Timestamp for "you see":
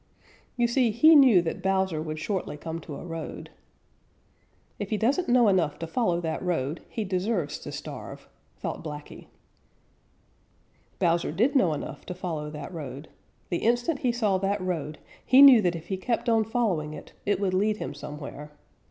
0.57-0.89